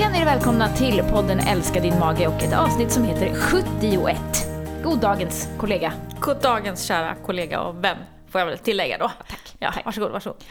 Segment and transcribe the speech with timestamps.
[0.00, 4.16] Känn er välkomna till podden Älska din mage och ett avsnitt som heter 71.
[4.82, 5.92] God dagens kollega.
[6.20, 7.96] God dagens kära kollega och vän,
[8.28, 9.08] får jag väl tillägga då.
[9.28, 9.56] Tack.
[9.58, 9.84] Ja, Tack.
[9.84, 10.44] varsågod, varsågod.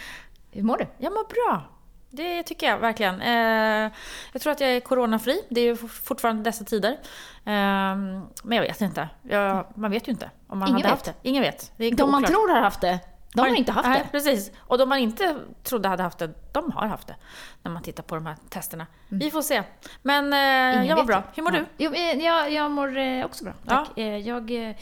[0.52, 0.86] Hur mår du?
[0.98, 1.64] Jag mår bra.
[2.10, 3.22] Det tycker jag verkligen.
[3.22, 3.92] Eh,
[4.34, 5.42] jag tror att jag är coronafri.
[5.50, 6.92] Det är ju fortfarande dessa tider.
[6.92, 7.96] Eh,
[8.44, 9.10] men jag vet inte.
[9.22, 10.92] Jag, man vet ju inte om man Ingen hade vet.
[10.92, 11.30] haft det.
[11.30, 11.72] Ingen vet.
[11.78, 12.32] Det De man oklart.
[12.32, 13.00] tror har haft det,
[13.34, 14.10] de har inte haft Nej, det.
[14.12, 14.52] precis.
[14.60, 17.16] Och de man inte trodde hade haft det, de har haft det.
[17.64, 18.86] När man tittar på de här testerna.
[19.10, 19.64] Vi får se.
[20.02, 20.40] Men eh,
[20.80, 20.86] Mm.
[20.88, 21.24] Jag mår bra.
[21.36, 21.60] Hur mår Ja.
[21.60, 21.66] du?
[21.78, 23.98] Jo, eh, jag, jag mår eh, också bra, tack.
[23.98, 24.76] Eh, Jag, eh,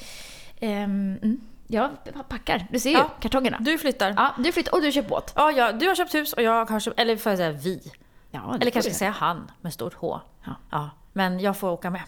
[0.60, 1.90] ehm, mm, jag
[2.30, 2.68] packar.
[2.72, 3.10] Du ser ju Ja.
[3.20, 3.58] kartongerna.
[3.60, 4.14] Du flyttar.
[4.18, 5.34] Ja, du flyttar och du köper båt.
[5.36, 7.92] Ja, ja, du har köpt hus och jag har köpt, eller får jag säga vi.
[8.32, 10.20] Ja, Eller kanske säga han med stort H.
[10.72, 10.90] Ja.
[11.18, 12.02] Men jag får åka med.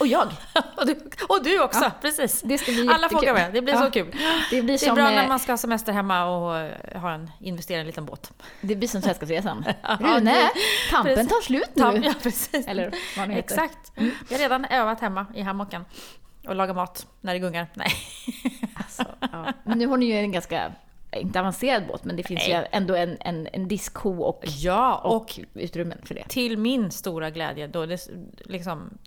[0.00, 0.28] Och jag.
[0.76, 2.42] och, du, och du också, Ja, precis.
[2.42, 3.80] det ska bli Alla får åka med, det blir Ja.
[3.84, 4.06] så kul.
[4.50, 7.12] Det blir Det är bra eh, när man ska ha semester hemma och eh, ha
[7.12, 8.32] en, investera i en liten båt.
[8.60, 9.64] det blir som Sällskapsresan.
[10.00, 10.50] Rune,
[10.90, 11.32] tampen precis.
[11.32, 12.02] tar slut nu.
[12.04, 12.66] Ja, precis.
[12.66, 13.38] Eller vad heter.
[13.38, 13.92] Exakt.
[13.94, 15.84] Jag har redan övat hemma i hammocken
[16.48, 17.66] och lagat mat när det gungar.
[17.74, 17.92] Nej.
[18.74, 19.52] Alltså, ja.
[19.64, 20.72] Men nu har ni ju en ganska,
[21.20, 22.68] inte avancerad båt, men det finns ju Nej.
[22.72, 26.24] ändå en, en, en diskho och, Ja, och och utrymmen för det.
[26.28, 28.08] till min stora glädje, då det,
[28.44, 28.98] liksom,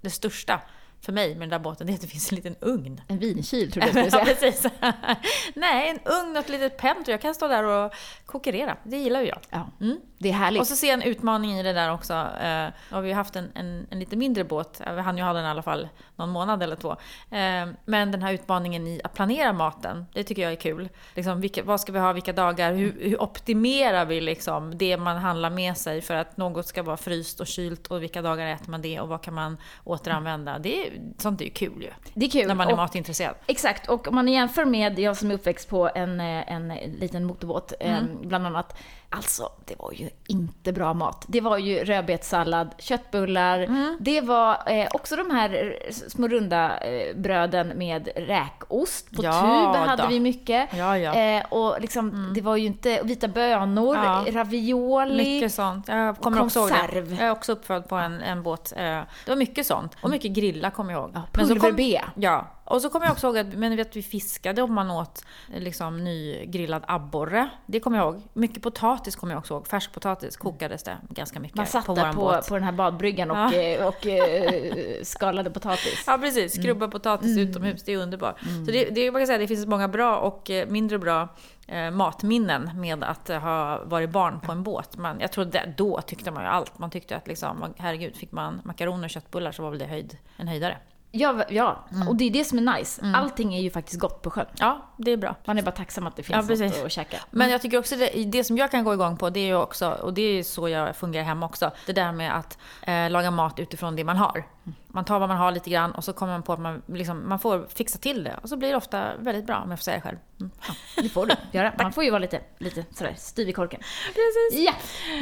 [0.00, 0.60] det största
[1.00, 3.00] för mig med den där båten, det är att det finns en liten ugn.
[3.08, 4.52] En vinkyl tror jag jag skulle Ja, säga.
[4.52, 4.70] precis.
[5.54, 7.12] Nej, en ugn och ett litet pentry.
[7.12, 7.92] Jag kan stå där och
[8.26, 8.76] kokerera.
[8.84, 9.38] Det gillar ju jag.
[9.50, 9.98] Ja, Mm.
[10.18, 10.60] Det är härligt.
[10.60, 12.12] Och så ser jag en utmaning i det där också.
[12.14, 14.80] Eh, har vi ju haft en, en, en lite mindre båt.
[14.86, 16.90] Eh, Vi hann ju ha den i alla fall någon månad eller två.
[17.30, 20.88] Eh, men den här utmaningen i att planera maten, det tycker jag är kul.
[21.14, 22.72] Liksom, vilka, vad ska vi ha, vilka dagar?
[22.72, 26.96] Hur, hur optimerar vi liksom det man handlar med sig för att något ska vara
[26.96, 30.58] fryst och kylt och vilka dagar äter man det och vad kan man återanvända?
[30.58, 31.90] Det är, sånt är ju kul ju.
[32.14, 32.46] det är kul.
[32.48, 33.34] När man är och, matintresserad.
[33.46, 37.24] Exakt, och om man jämför med jag som är uppväxt på en, eh, en liten
[37.24, 38.28] motorbåt, eh, Mm.
[38.28, 38.76] bland annat.
[39.10, 41.24] Alltså, det var ju inte bra mat.
[41.28, 43.58] Det var ju rödbetssallad, köttbullar.
[43.58, 43.96] Mm.
[44.00, 45.78] Det var eh, också de här
[46.08, 49.16] små runda eh, bröden med räkost.
[49.16, 49.32] På Ja,
[49.74, 50.08] tub hade då.
[50.08, 50.68] vi mycket.
[50.76, 51.12] Ja, ja.
[51.14, 51.38] Mm.
[51.40, 54.24] Eh, och liksom, det var ju inte vita bönor, Ja.
[54.30, 55.34] ravioli.
[55.34, 55.88] Mycket sånt.
[55.88, 56.98] Jag kommer också ihåg det.
[57.10, 58.72] Jag är också uppfödd på en, en båt.
[58.76, 59.96] Eh, Det var mycket sånt.
[60.00, 61.10] Och mycket grilla kommer jag ihåg.
[61.14, 62.00] Ja, Men så kom- pulver-B.
[62.14, 62.46] Ja.
[62.70, 65.24] Och så kommer jag också ihåg att men vet, vi fiskade om man åt
[65.54, 67.48] liksom, nygrillad abborre.
[67.66, 68.22] Det kommer jag ihåg.
[68.32, 69.66] Mycket potatis kommer jag också ihåg.
[69.66, 73.36] Färskpotatis kokades det ganska mycket Man satt på där på, på den här badbryggan och,
[73.36, 73.52] Ja.
[73.54, 76.04] eh, och eh, skalade potatis.
[76.06, 78.40] Ja precis, skrubba potatis utomhus, det är underbart.
[78.66, 81.28] Så det, det, man kan säga, det finns många bra och eh, mindre bra
[81.66, 84.96] eh, matminnen med att ha varit barn på en båt.
[84.96, 86.78] Man, jag tror det, då tyckte man ju allt.
[86.78, 90.16] Man tyckte att liksom, herregud, fick man makaroner och köttbullar så var väl det höjd,
[90.36, 90.78] en höjdare.
[91.10, 91.84] Ja, ja.
[91.92, 92.08] Mm.
[92.08, 93.12] och det är det som är nice.
[93.14, 94.46] Allting är ju faktiskt gott på sjön.
[94.58, 95.34] Ja, det är bra.
[95.44, 96.76] Man är bara tacksam att det Ja, finns precis.
[96.76, 97.16] något att käka.
[97.30, 99.56] Men jag tycker också det, det som jag kan gå igång på, det är ju
[99.56, 103.30] också, och det är så jag fungerar hemma också, det där med att eh, laga
[103.30, 104.44] mat utifrån det man har.
[104.88, 107.28] Man tar vad man har lite grann och så kommer man på att man, liksom,
[107.28, 108.34] man får fixa till det.
[108.42, 110.16] Och så blir det ofta väldigt bra, om jag får säga själv.
[110.40, 110.50] Mm.
[110.96, 111.72] Det får du göra.
[111.78, 113.80] Man får ju vara lite, lite sådär styv i korken.
[114.06, 114.66] Precis.
[114.66, 114.72] Ja,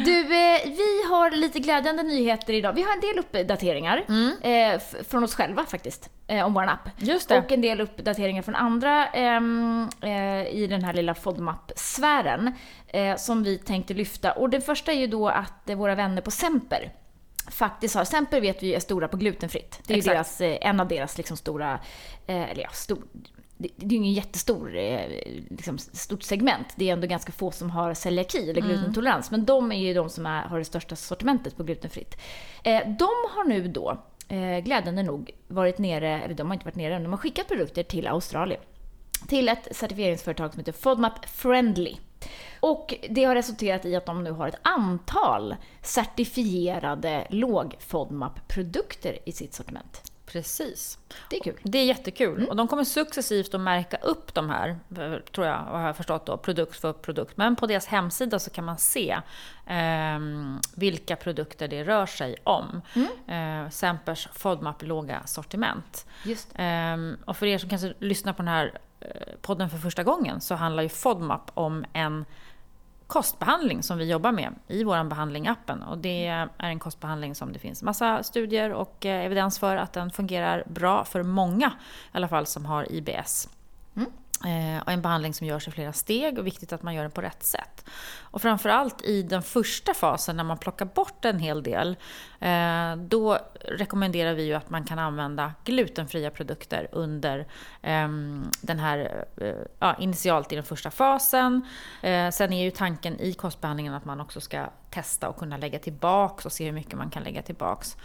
[0.05, 2.73] du, eh, vi har lite glädjande nyheter idag.
[2.73, 4.05] Vi har en del uppdateringar
[4.43, 6.89] eh, f- från oss själva faktiskt, eh, om vår app.
[6.99, 7.39] Just det.
[7.39, 12.53] Och en del uppdateringar från andra ehm, eh, i den här lilla FODMAP-sfären
[12.89, 14.33] eh, som vi tänkte lyfta.
[14.33, 16.93] Och den första är ju då att eh, våra vänner på Semper
[17.51, 19.81] faktiskt har, Semper vet vi är stora på glutenfritt.
[19.87, 21.81] Det är deras, eh, en av deras liksom stora,
[22.27, 23.03] eh, eller ja, stor,
[23.57, 25.01] det, det är ju ingen jättestor, eh,
[25.51, 26.67] liksom, stort segment.
[26.77, 29.31] Det är ändå ganska få som har celiaki eller glutenintolerans.
[29.31, 32.17] Men de är ju de som är, har det största sortimentet på glutenfritt.
[32.99, 34.03] De har nu då,
[34.65, 37.83] glädjande nog, varit nere, eller de har inte varit nere än, de har skickat produkter
[37.83, 38.61] till Australien.
[39.29, 41.97] Till ett certifieringsföretag som heter FODMAP Friendly.
[42.61, 49.55] Och det har resulterat i att de nu har ett antal certifierade låg-FODMAP-produkter i sitt
[49.55, 50.03] sortiment.
[50.27, 50.99] Precis.
[51.31, 51.61] Det är kul.
[51.63, 52.37] Det är jättekul.
[52.37, 52.49] Mm.
[52.49, 56.27] Och de kommer successivt att märka upp de här, eh, tror jag, har jag förstått
[56.27, 57.37] då, produkt för produkt.
[57.37, 59.19] Men på deras hemsida så kan man se
[59.67, 62.83] ehm, vilka produkter det rör sig om.
[62.95, 63.65] Mm.
[63.65, 66.07] Eh, Sempers FODMAP låga sortiment.
[66.25, 68.81] Just Ehm, och för er som kanske lyssnar på den här eh,
[69.41, 72.25] podden för första gången så handlar ju FODMAP om en
[73.07, 75.89] kostbehandling som vi jobbar med i vår behandling-appen.
[75.89, 79.93] Och det är en kostbehandling som det finns massa studier och eh, evidens för att
[79.93, 83.49] den fungerar bra för många, i alla fall som har IBS.
[83.97, 84.11] Mm.
[84.45, 87.11] Eh, och en behandling som görs i flera steg och viktigt att man gör den
[87.11, 87.85] på rätt sätt.
[88.21, 91.97] Och framförallt i den första fasen när man plockar bort en hel del,
[92.41, 97.47] eh, då rekommenderar vi ju att man kan använda glutenfria produkter under
[97.83, 101.69] ehm, den här, eh, ja, initialt i den första fasen.
[102.33, 106.47] Sen är ju tanken i kostbehandlingen att man också ska testa och kunna lägga tillbaks
[106.47, 107.97] och se hur mycket man kan lägga tillbaks.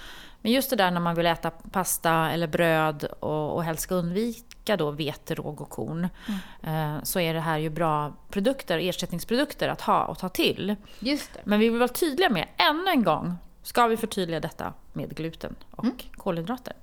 [0.41, 3.95] Men just det där när man vill äta pasta eller bröd och, och helst ska
[3.95, 6.09] undvika då vete, råg och korn.
[6.63, 6.95] Mm.
[6.95, 10.75] Eh, så är det här ju bra produkter, ersättningsprodukter att ha och ta till.
[10.99, 11.39] Just det.
[11.43, 15.55] Men vi vill vara tydliga med, ännu en gång, ska vi förtydliga detta med gluten
[15.71, 15.97] och mm.
[16.11, 16.73] kolhydrater.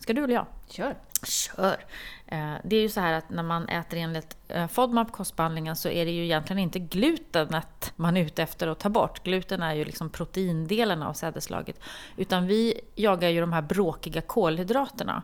[0.00, 0.46] Ska du eller jag?
[0.68, 0.96] Kör.
[1.24, 1.84] Kör!
[2.26, 5.88] Eh, det är ju så här att när man äter enligt eh, FODMAP, kostbehandlingen, så
[5.88, 9.24] är det ju egentligen inte glutenet man är ute efter att ta bort.
[9.24, 11.80] Gluten är ju liksom proteindelen av sädeslaget.
[12.16, 15.22] Utan vi jagar ju de här bråkiga kolhydraterna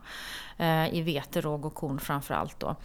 [0.56, 2.60] eh, i vete, råg och korn framförallt.
[2.60, 2.76] Då.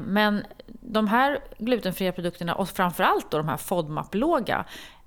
[0.00, 4.64] Men de här glutenfria produkterna och framförallt då de här FODMAP-låga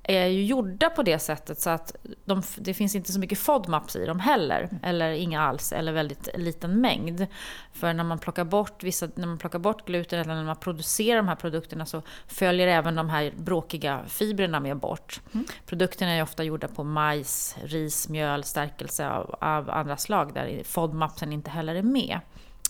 [0.07, 3.95] är ju gjorda på det sättet så att de, det finns inte så mycket FODMAPs
[3.95, 4.69] i dem heller.
[4.83, 7.27] Eller inga alls, eller väldigt liten mängd.
[7.73, 11.17] För när man plockar bort, vissa, när man plockar bort gluten eller när man producerar
[11.17, 15.21] de här produkterna så följer även de här bråkiga fibrerna med bort.
[15.33, 15.45] Mm.
[15.65, 21.33] Produkterna är ofta gjorda på majs, ris, mjöl, stärkelse av, av andra slag där FODMAPsen
[21.33, 22.19] inte heller är med.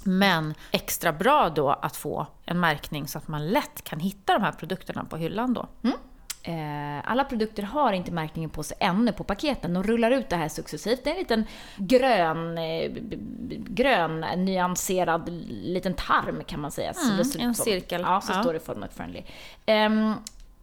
[0.03, 4.41] Men extra bra då att få en märkning så att man lätt kan hitta de
[4.41, 5.67] här produkterna på hyllan då.
[5.83, 5.97] Mm.
[6.47, 9.73] Eh, alla produkter har inte märkningen på sig ännu på paketen.
[9.73, 11.03] De rullar ut det här successivt.
[11.03, 11.45] Det är en liten
[11.77, 12.91] grön, eh,
[13.57, 16.93] grön nyanserad liten tarm kan man säga.
[17.03, 18.01] Mm, en cirkel.
[18.01, 18.41] Ja, så ja.
[18.41, 19.23] står det Format Friendly.
[19.65, 20.13] Ehm,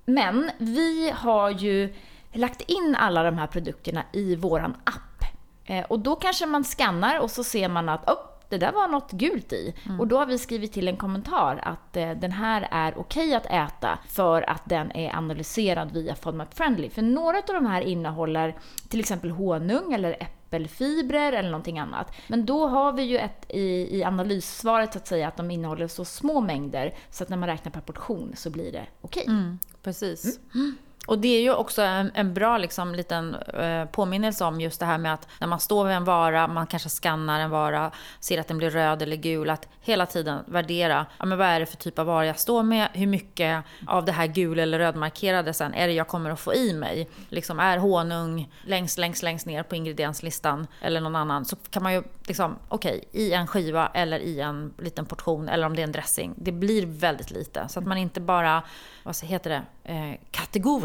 [0.05, 1.95] men vi har ju
[2.33, 5.25] lagt in alla de här produkterna i våran app.
[5.65, 8.89] Eh, och då kanske man skannar och så ser man att oh, det där var
[8.89, 9.75] något gult i.
[9.87, 10.01] Mm.
[10.01, 13.47] Och då har vi skrivit till en kommentar att eh, den här är okej att
[13.47, 16.91] äta för att den är analyserad via FODMAP Friendly.
[16.91, 18.57] För några av de här innehåller
[18.89, 22.13] till exempel honung eller äppelfibrer eller någonting annat.
[22.29, 25.89] Men då har vi ju ett i, i analyssvaret så att säga att de innehåller
[25.89, 29.25] så små mängder så att när man räknar per portion så blir det okej.
[29.29, 30.41] Mm, precis.
[30.55, 30.77] Mm.
[31.07, 34.87] Och det är ju också en, en bra liksom, liten eh, påminnelse om just det
[34.87, 37.91] här med att när man står vid en vara, man kanske skannar en vara,
[38.21, 41.61] ser att den blir röd eller gul, att hela tiden värdera, ja, men vad är
[41.61, 44.79] det för typ av vara jag står med, hur mycket av det här gul eller
[44.79, 47.09] rödmarkerade sen är det jag kommer att få i mig?
[47.29, 51.93] Liksom är honung längst, längst, längst ner på ingredienslistan eller någon annan, så kan man
[51.93, 55.83] ju liksom, okej, okay, i en skiva eller i en liten portion, eller om det
[55.83, 57.69] är en dressing, det blir väldigt lite.
[57.69, 58.63] Så att man inte bara,
[59.03, 60.21] vad heter det, eh,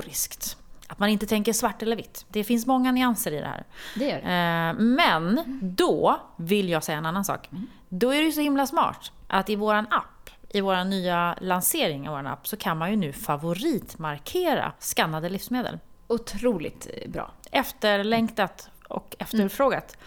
[0.07, 0.57] kategoriskt.
[0.89, 2.25] Att man inte tänker svart eller vitt.
[2.29, 3.65] Det finns många nyanser i det här.
[3.95, 4.21] Det gör det.
[4.21, 7.49] Eh, men då vill jag säga en annan sak.
[7.51, 7.67] Mm.
[7.89, 12.09] Då är det ju så himla smart att i våran app, i vår nya lansering
[12.09, 15.79] av vår app, så kan man ju nu favoritmarkera skannade livsmedel.
[16.07, 17.31] Otroligt bra.
[17.51, 19.97] Efterlängtat och efterfrågat.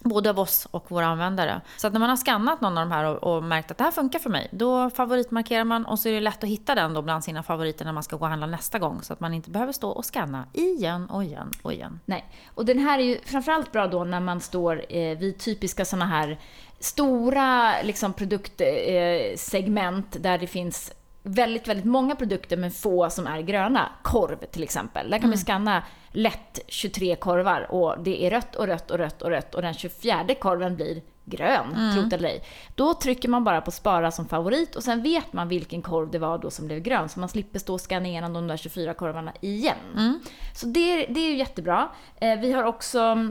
[0.00, 1.60] Både av oss och våra användare.
[1.76, 3.84] Så att när man har skannat någon av de här och, och, märkt att det
[3.84, 6.94] här funkar för mig, då favoritmarkerar man och så är det lätt att hitta den
[6.94, 9.02] då bland sina favoriter när man ska gå och handla nästa gång.
[9.02, 12.00] Så att man inte behöver stå och scanna igen och igen och igen.
[12.04, 12.24] Nej,
[12.54, 16.06] och den här är ju framförallt bra då när man står eh, vid typiska sådana
[16.06, 16.38] här
[16.80, 20.92] stora liksom, produktsegment eh, där det finns
[21.22, 23.92] väldigt, väldigt många produkter men få som är gröna.
[24.02, 25.10] Korv till exempel.
[25.10, 25.30] Där kan mm.
[25.30, 29.54] vi scanna lätt 23 korvar och det är rött och rött och rött och rött
[29.54, 31.94] och den 24 korven blir grön, mm.
[31.94, 32.44] trot eller ej.
[32.74, 36.18] Då trycker man bara på spara som favorit och sen vet man vilken korv det
[36.18, 38.94] var då som blev grön så man slipper stå och scanna igenom de där 24
[38.94, 39.76] korvarna igen.
[39.96, 40.20] Mm.
[40.54, 41.88] Så det, det är ju jättebra.
[42.20, 43.30] Eh, vi har också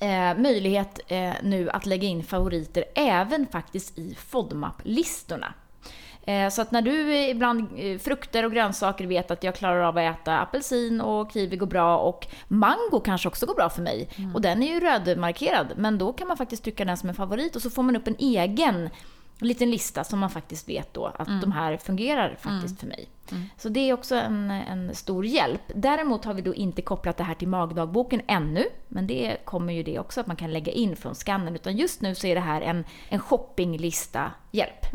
[0.00, 5.54] eh, möjlighet eh, nu att lägga in favoriter även faktiskt i FODMAP-listorna.
[6.26, 9.98] Eh, så att när du ibland eh, frukter och grönsaker vet att jag klarar av
[9.98, 14.08] att äta apelsin och kiwi går bra och mango kanske också går bra för mig.
[14.16, 14.34] Mm.
[14.34, 17.56] Och den är ju rödmarkerad, men då kan man faktiskt trycka den som en favorit
[17.56, 18.90] och så får man upp en egen
[19.38, 21.40] liten lista som man faktiskt vet då att mm.
[21.40, 22.76] de här fungerar faktiskt mm.
[22.76, 23.08] för mig.
[23.30, 23.44] Mm.
[23.58, 25.62] Så det är också en, en stor hjälp.
[25.74, 29.82] Däremot har vi då inte kopplat det här till magdagboken ännu, men det kommer ju
[29.82, 31.54] det också att man kan lägga in från skannen.
[31.54, 34.86] Utan just nu så är det här en, en shoppinglista-hjälp.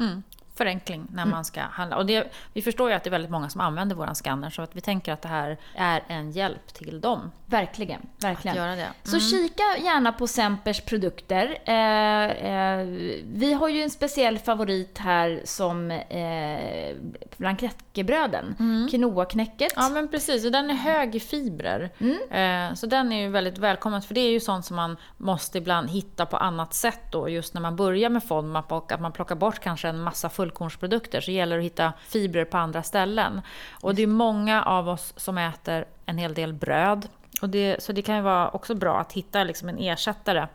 [0.58, 1.32] Förenkling när mm.
[1.32, 1.98] man ska handla.
[1.98, 4.62] Och det, vi förstår ju att det är väldigt många som använder våran scanner så
[4.62, 7.32] att vi tänker att det här är en hjälp till dem.
[7.46, 8.02] Verkligen.
[8.18, 8.58] verkligen.
[8.58, 8.82] Att göra det.
[8.82, 8.94] Mm.
[9.04, 11.58] Så kika gärna på Sempers produkter.
[11.66, 12.86] Eh, eh,
[13.26, 16.96] vi har ju en speciell favorit här som eh,
[17.38, 18.56] bland knäckebröden.
[18.60, 18.88] Mm.
[18.88, 19.74] Quinoa-knäcket.
[19.76, 21.90] Ja men precis, och den är hög i fibrer.
[21.98, 22.70] Mm.
[22.70, 25.58] Eh, så den är ju väldigt välkommen för det är ju sånt som man måste
[25.58, 29.12] ibland hitta på annat sätt då just när man börjar med FODMAP och att man
[29.12, 32.84] plockar bort kanske en massa full fullkornsprodukter så gäller det att hitta fibrer på andra
[32.84, 33.42] ställen.
[33.82, 37.08] Och det är många av oss som äter en hel del bröd.
[37.42, 40.48] Och det, så det kan ju vara också bra att hitta liksom en ersättare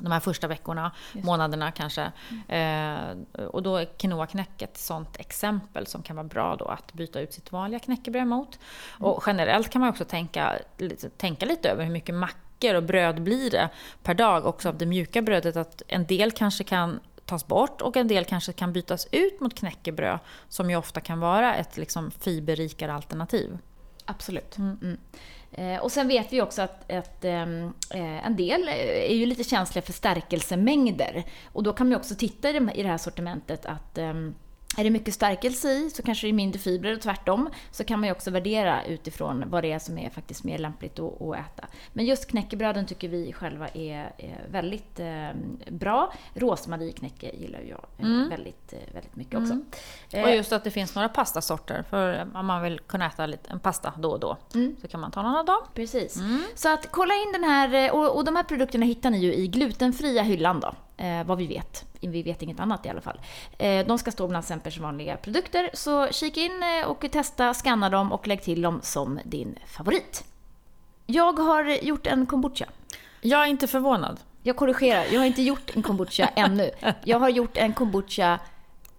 [0.00, 2.12] de här första veckorna, månaderna kanske.
[2.48, 7.20] Eh, och då är quinoa-knäck ett sånt exempel som kan vara bra då att byta
[7.20, 8.58] ut sitt vanliga knäckebröd mot.
[8.98, 9.10] Mm.
[9.10, 10.58] Och generellt kan man också tänka,
[11.16, 13.68] tänka lite över hur mycket mackor och bröd blir det
[14.02, 15.56] per dag också av det mjuka brödet.
[15.56, 19.54] Att en del kanske kan tas bort och en del kanske kan bytas ut mot
[19.54, 20.18] knäckebröd
[20.48, 23.58] som ju ofta kan vara ett liksom fiberrikare alternativ.
[24.04, 24.58] Absolut.
[24.58, 24.78] Mm.
[24.82, 24.98] Mm.
[25.52, 28.68] Eh, och sen vet vi också att, att ehm, eh, en del
[29.08, 31.24] är ju lite känsliga för stärkelsemängder.
[31.52, 34.14] Och då kan man också titta i det här sortimentet att eh,
[34.78, 37.48] är det mycket stärkelse i så kanske det är mindre fibrer och tvärtom.
[37.70, 40.98] Så kan man ju också värdera utifrån vad det är som är faktiskt mer lämpligt
[40.98, 41.68] att, att äta.
[41.92, 45.28] Men just knäckebröden tycker vi själva är, är väldigt eh,
[45.70, 46.12] bra.
[46.34, 48.28] Rosmarieknäcke gillar jag eh, mm.
[48.28, 49.52] väldigt, eh, väldigt mycket också.
[50.12, 50.24] Mm.
[50.24, 51.84] Och just att det finns några pastasorter.
[51.90, 54.76] För om man vill kunna äta lite, en pasta då och då mm.
[54.80, 55.60] så kan man ta någon av dem.
[55.74, 56.16] Precis.
[56.16, 56.42] Mm.
[56.54, 59.46] Så att kolla in den här, och, och de här produkterna hittar ni ju i
[59.46, 61.84] glutenfria hyllan då eh, vad vi vet.
[62.00, 63.20] Vi vet inget annat i alla fall.
[63.58, 67.90] Eh, de ska stå bland Sempers vanliga produkter, så kika in eh, och testa, scanna
[67.90, 70.24] dem och lägg till dem som din favorit.
[71.06, 72.66] Jag har gjort en kombucha.
[73.20, 74.20] Jag är inte förvånad.
[74.42, 76.70] Jag korrigerar, jag har inte gjort en kombucha ännu.
[77.04, 78.38] Jag har gjort en kombucha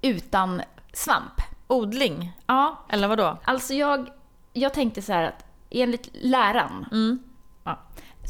[0.01, 0.61] utan
[0.93, 1.41] svamp.
[1.67, 2.31] Odling?
[2.47, 2.85] Ja.
[2.89, 3.37] Eller vad då?
[3.43, 4.09] Alltså jag,
[4.53, 7.19] jag tänkte så här att enligt läran, mm.
[7.63, 7.79] ja,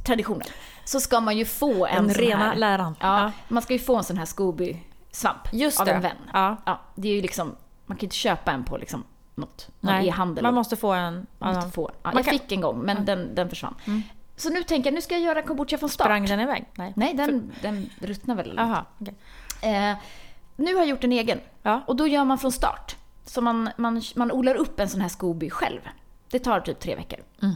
[0.06, 0.48] traditionen,
[0.86, 2.96] så ska man ju få en Den rena här, läran.
[3.00, 5.92] Ja, ja, Man ska ju få en sån här Scooby-svamp av det.
[5.92, 6.18] en vän.
[6.34, 6.58] Ja.
[6.66, 6.80] ja.
[6.96, 9.04] det är ju liksom, man kan ju inte köpa en på liksom
[9.36, 10.44] något, någon e-handel.
[10.44, 11.28] Man måste få en.
[11.38, 11.92] Man måste få.
[12.04, 12.32] Ja, jag kan...
[12.32, 13.04] fick en gång, men ja.
[13.04, 13.76] den, den försvann.
[13.88, 14.02] Mm.
[14.36, 16.06] Så nu tänker jag, nu ska jag göra kombucha från start.
[16.06, 16.66] Sprang den iväg?
[16.76, 19.14] Nej, Nej den, den ruttnar väl Aha, okay.
[19.74, 19.98] eh,
[20.56, 21.40] Nu har jag gjort en egen.
[21.64, 21.82] Ja.
[21.88, 22.96] Och då gör man från start.
[23.26, 25.82] Så man, man, man odlar upp en sån här Scooby själv.
[26.32, 27.20] Det tar typ tre veckor.
[27.42, 27.56] Mm.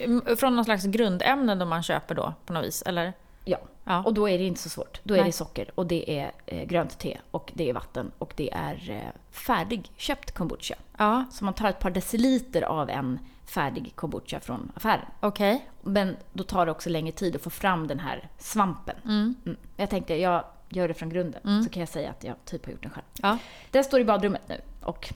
[0.00, 0.36] Mm.
[0.36, 3.12] Från någon slags grundämne då man köper då på något vis, eller?
[3.44, 3.58] Ja.
[3.84, 4.02] ja.
[4.02, 5.00] och då är det inte så svårt.
[5.02, 5.26] Då är Nej.
[5.26, 8.90] det socker och det är eh, grönt te och det är vatten och det är
[8.90, 10.74] eh, färdigköpt kombucha.
[10.98, 11.24] Ja.
[11.32, 15.06] Så man tar ett par deciliter av en färdig kombucha från affären.
[15.20, 15.54] Okej.
[15.54, 15.92] Okay.
[15.92, 18.96] Men då tar det också längre tid att få fram den här svampen.
[19.04, 19.34] Mm.
[19.44, 19.56] Mm.
[19.76, 21.62] Jag tänkte, jag gör det från grunden, mm.
[21.62, 23.04] så kan jag säga att jag typ har gjort den själv.
[23.22, 23.38] Ja.
[23.70, 25.14] Den står i badrummet nu och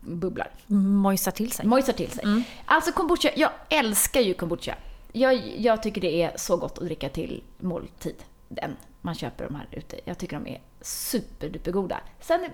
[0.00, 0.50] bubblar.
[0.66, 1.66] Mojsar till sig.
[1.66, 2.24] Mojsar till sig.
[2.24, 2.42] Mm.
[2.64, 4.74] Alltså kombucha, jag älskar ju kombucha.
[5.12, 8.16] Jag, jag tycker det är så gott att dricka till måltid.
[8.48, 10.00] Den man köper de här ute.
[10.04, 12.00] Jag tycker de är superdupergoda.
[12.20, 12.48] Sen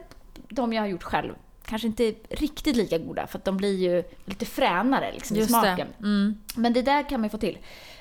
[0.48, 4.04] de jag har gjort själv, kanske inte riktigt lika goda för att de blir ju
[4.24, 5.88] lite fränare liksom, i smaken.
[5.98, 6.04] Det.
[6.04, 6.40] Mm.
[6.56, 7.58] Men det där kan man ju få till.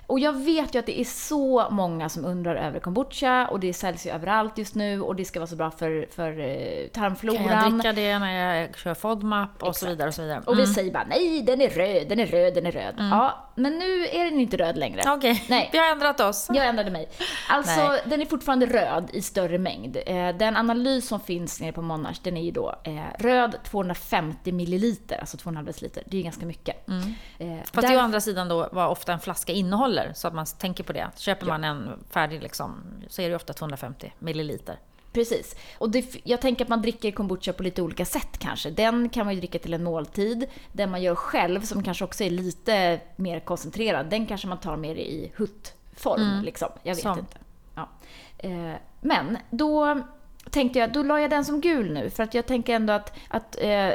[0.08, 3.74] Och jag vet ju att det är så många som undrar över kombucha och det
[3.74, 7.48] säljs ju överallt just nu och det ska vara så bra för, för uh, tarmfloran.
[7.48, 9.80] Kan jag dricka det när jag kör FODMAP och Exakt.
[9.80, 10.38] så vidare och så vidare.
[10.38, 10.48] Mm.
[10.48, 10.74] Och vi mm.
[10.74, 12.94] säger bara nej, den är röd, den är röd, den är röd.
[13.00, 13.10] Mm.
[13.10, 15.02] Ja, men nu är den inte röd längre.
[15.08, 15.70] Okej, okay.
[15.72, 16.48] vi har ändrat oss.
[16.54, 17.10] Jag ändrade mig.
[17.50, 18.02] Alltså, nej.
[18.06, 19.98] den är fortfarande röd i större mängd.
[20.06, 24.52] Eh, den analys som finns nere på Monash, den är ju då eh, röd 250
[24.52, 26.04] milliliter, alltså 2,5 deciliter.
[26.06, 26.88] Det är ju ganska mycket.
[26.88, 27.14] Mm.
[27.64, 27.90] Fast där...
[27.90, 30.94] det å andra sidan då vad ofta en flaska innehåller, så att man tänker på
[30.94, 31.10] det.
[31.18, 31.54] Köper ja.
[31.54, 34.80] man en färdig liksom, så är det ofta 250 milliliter.
[35.14, 35.56] Precis.
[35.78, 38.70] Och det, jag tänker att man dricker kombucha på lite olika sätt kanske.
[38.70, 40.48] Den kan man ju dricka till en måltid.
[40.72, 44.78] Den man gör själv, som kanske också är lite mer koncentrerad, den kanske man tar
[44.78, 46.22] mer i huttform.
[46.22, 46.44] Mm.
[46.44, 46.70] Liksom.
[46.84, 47.20] Jag vet som.
[47.20, 47.38] inte.
[47.76, 47.90] Ja.
[48.38, 50.02] Eh, men då
[50.52, 52.10] tänkte jag, då la jag den som gul nu.
[52.10, 53.90] För att jag tänker ändå att, att eh,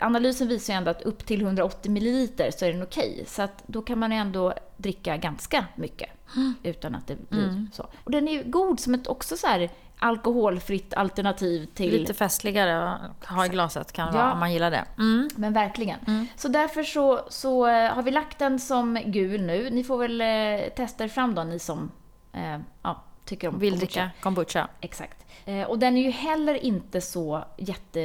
[0.00, 3.12] analysen visar ju ändå att upp till 180 ml så är den okej.
[3.12, 3.24] Okay.
[3.24, 6.10] Så att då kan man ändå dricka ganska mycket.
[6.36, 6.54] Mm.
[6.62, 7.70] Utan att det blir mm.
[7.72, 7.86] så.
[8.04, 11.90] Och den är ju god som ett också så här alkoholfritt alternativ till...
[11.90, 14.12] Lite festligare att ha i glaset kan ja.
[14.12, 14.84] vara om man gillar det.
[14.98, 15.28] Mm.
[15.36, 15.98] Men verkligen.
[16.06, 16.26] Mm.
[16.36, 19.70] Så därför så, så eh, har vi lagt den som gul nu.
[19.70, 21.90] Ni får väl eh, testa er fram då, ni som
[22.32, 24.00] eh, ja, tycker om Vill kombucha.
[24.00, 24.68] dricka kombucha.
[24.80, 25.26] Exakt.
[25.48, 28.02] Eh, och den är ju heller inte så jätte...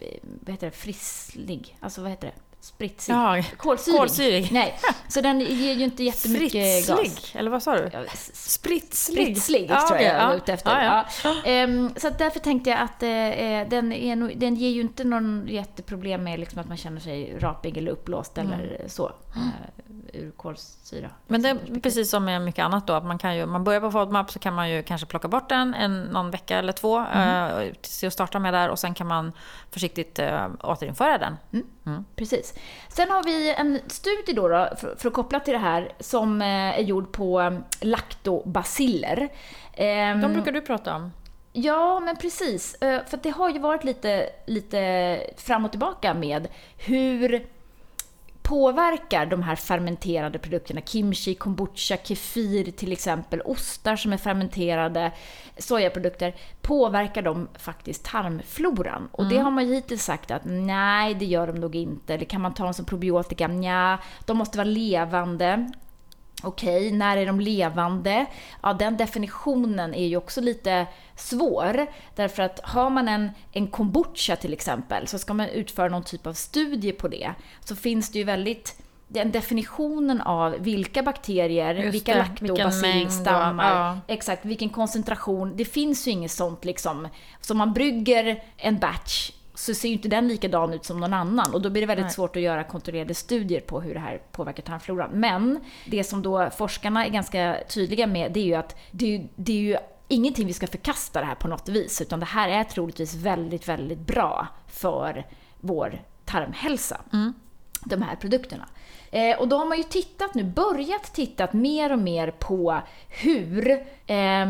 [0.00, 0.76] Eh, vad heter det?
[0.76, 1.76] Frisslig.
[1.80, 2.49] Alltså vad heter det?
[2.60, 3.12] Spritsig.
[3.12, 3.98] Ja, kolsyrig.
[3.98, 4.52] kolsyrig.
[4.52, 7.34] Nej, så den ger ju inte jättemycket Spritslig, gas.
[7.34, 7.90] eller vad sa du?
[7.92, 9.16] Ja, spritslig.
[9.16, 10.84] Spritslig ja, tror jag jag var ute efter.
[10.84, 11.64] Ja.
[11.64, 16.24] Um, så därför tänkte jag att uh, den, är den ger ju inte någon jätteproblem
[16.24, 18.52] med liksom att man känner sig rapig eller uppblåst mm.
[18.52, 19.06] eller så.
[19.36, 19.42] Uh,
[20.12, 21.10] ur kolsyra.
[21.26, 23.80] Men det är precis som med mycket annat då, att man kan ju, man börjar
[23.80, 26.98] på FODMAP så kan man ju kanske plocka bort den en, någon vecka eller två
[26.98, 27.74] mm.
[27.80, 29.32] till att starta med där och sen kan man
[29.70, 30.20] försiktigt
[30.60, 31.36] återinföra den.
[31.52, 31.66] Mm.
[31.86, 32.04] Mm.
[32.50, 32.62] Precis.
[32.88, 36.42] Sen har vi en studie då, då för, för, att koppla till det här som
[36.42, 39.28] eh, är gjord på um, laktobaciller.
[39.78, 41.12] Um, De brukar du prata om.
[41.52, 42.74] Ja, men precis.
[42.74, 47.46] Eh, för det har ju varit lite, lite fram och tillbaka med hur
[48.42, 55.12] påverkar de här fermenterade produkterna, kimchi, kombucha, kefir till exempel, ostar som är fermenterade,
[55.58, 59.08] sojaprodukter, påverkar de faktiskt tarmfloran?
[59.12, 59.44] Och det mm.
[59.44, 62.14] har man ju hittills sagt att nej, det gör de nog inte.
[62.14, 63.48] Eller kan man ta dem som probiotika?
[63.48, 65.70] Nja, de måste vara levande.
[66.42, 68.26] Okej, okay, när är de levande?
[68.62, 71.86] Ja, den definitionen är ju också lite svår.
[72.14, 76.26] Därför att har man en, en kombucha till exempel, så ska man utföra någon typ
[76.26, 81.94] av studie på det, så finns det ju väldigt den definitionen av vilka bakterier, Just
[81.94, 83.98] vilka laktobacillstammar, ja.
[84.14, 85.56] exakt vilken koncentration.
[85.56, 87.08] Det finns ju inget sånt liksom.
[87.40, 91.54] Så man brygger en batch så ser ju inte den likadan ut som någon annan
[91.54, 92.14] och då blir det väldigt Nej.
[92.14, 95.10] svårt att göra kontrollerade studier på hur det här påverkar tarmfloran.
[95.12, 99.28] Men det som då forskarna är ganska tydliga med det är ju att det är,
[99.36, 99.76] det är ju
[100.08, 103.68] ingenting vi ska förkasta det här på något vis utan det här är troligtvis väldigt,
[103.68, 105.26] väldigt bra för
[105.60, 107.00] vår tarmhälsa.
[107.12, 107.34] Mm.
[107.84, 108.68] De här produkterna.
[109.10, 113.70] Eh, och då har man ju tittat nu, börjat titta mer och mer på hur
[114.06, 114.46] eh,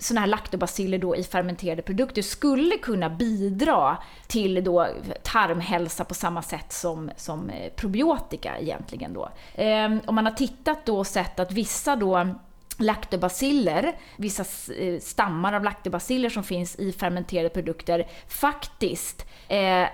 [0.00, 4.88] sådana här laktobaciller då i fermenterade produkter skulle kunna bidra till då
[5.22, 9.28] tarmhälsa på samma sätt som, som eh, probiotika egentligen då.
[9.54, 12.26] Ehm, om man har tittat då och sett att vissa då
[12.78, 19.86] laktobaciller, vissa eh, stammar av laktobaciller som finns i fermenterade produkter faktiskt eh,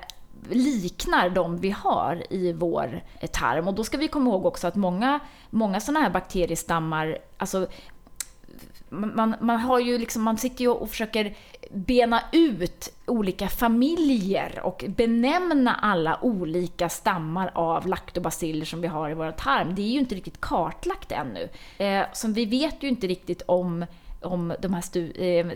[0.50, 3.68] liknar de vi har i vår tarm.
[3.68, 5.20] Och då ska vi komma ihåg också att många,
[5.50, 7.66] många sådana här bakteriestammar, alltså
[8.92, 11.36] man, man, har ju liksom, man sitter ju och försöker
[11.70, 19.14] bena ut olika familjer och benämna alla olika stammar av laktobaciller som vi har i
[19.14, 19.74] våra tarm.
[19.74, 21.48] Det är ju inte riktigt kartlagt ännu.
[21.78, 23.86] Eh, så vi vet ju inte riktigt om
[24.24, 25.46] om de här eh,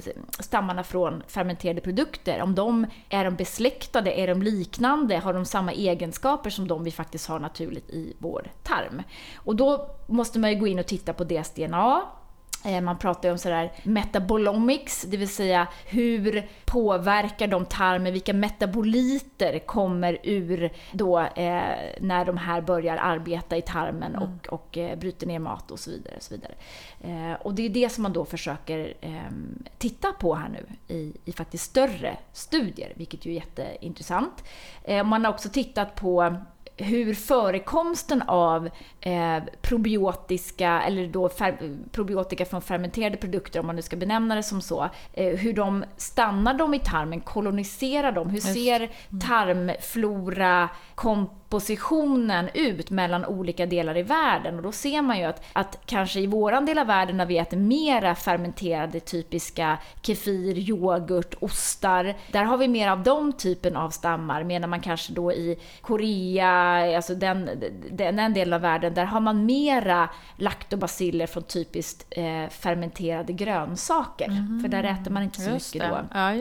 [0.40, 5.72] stammarna från fermenterade produkter, om de är de besläktade, är de liknande, har de samma
[5.72, 9.02] egenskaper som de vi faktiskt har naturligt i vår tarm?
[9.36, 12.02] Och då måste man ju gå in och titta på deras DNA,
[12.80, 19.58] man pratar ju om sådär metabolomics, det vill säga hur påverkar de tarmen, vilka metaboliter
[19.58, 21.62] kommer ur då eh,
[22.00, 24.22] när de här börjar arbeta i tarmen mm.
[24.22, 26.14] och, och eh, bryter ner mat och så vidare.
[26.16, 26.54] Och, så vidare.
[27.00, 31.12] Eh, och det är det som man då försöker ehm, titta på här nu i,
[31.24, 34.44] i faktiskt större studier, vilket ju är jätteintressant.
[34.84, 36.36] Eh, man har också tittat på
[36.76, 43.82] hur förekomsten av eh, probiotiska, eller då fer, probiotika från fermenterade produkter, om man nu
[43.82, 48.40] ska benämna det som så, eh, hur de stannar de i tarmen, koloniserar dem, hur
[48.40, 49.20] ser mm.
[49.20, 50.68] tarmflora,
[51.48, 54.56] kompositionen ut mellan olika delar i världen.
[54.56, 57.38] Och då ser man ju att, att kanske i våran del av världen när vi
[57.38, 63.90] äter mera fermenterade typiska kefir, yoghurt, ostar, där har vi mer av de typen av
[63.90, 64.44] stammar.
[64.44, 66.50] Medan man kanske då i Korea,
[66.96, 67.50] alltså den,
[67.90, 74.28] den, den delen av världen, där har man mera laktobaciller från typiskt eh, fermenterade grönsaker.
[74.28, 74.60] Mm.
[74.60, 75.96] För där äter man inte så just mycket det.
[75.96, 76.34] då ja,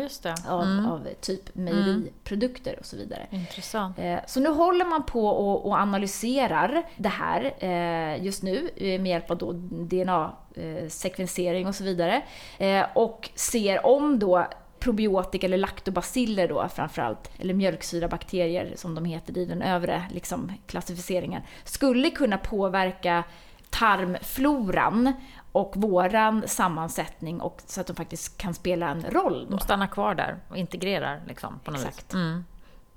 [0.48, 0.86] av, mm.
[0.86, 3.28] av, typ mejeriprodukter och så vidare.
[3.30, 4.00] Intressant.
[4.00, 9.02] Eh, så nu håller man på och, och analyserar det här eh, just nu eh,
[9.02, 12.22] med hjälp av då DNA-sekvensering och så vidare.
[12.58, 14.48] Eh, och ser om då
[14.80, 21.42] probiotika eller laktobaciller då framförallt, eller mjölksyrabakterier som de heter i den övre liksom, klassificeringen,
[21.64, 23.24] skulle kunna påverka
[23.70, 25.14] tarmfloran
[25.52, 29.46] och våran sammansättning och så att de faktiskt kan spela en roll.
[29.50, 29.58] Då.
[29.58, 32.14] De stannar kvar där och integrerar liksom på något Exakt.
[32.14, 32.46] Mm.